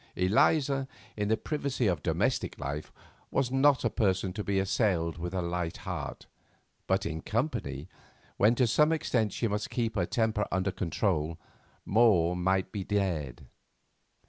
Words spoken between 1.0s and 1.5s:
in the